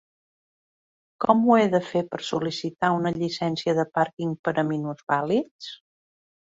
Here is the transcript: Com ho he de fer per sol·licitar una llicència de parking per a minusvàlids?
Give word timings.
Com 1.25 1.43
ho 1.49 1.57
he 1.59 1.67
de 1.75 1.83
fer 1.91 2.03
per 2.15 2.21
sol·licitar 2.29 2.91
una 2.97 3.15
llicència 3.21 3.79
de 3.83 3.89
parking 4.01 4.37
per 4.49 4.59
a 4.65 4.69
minusvàlids? 4.75 5.75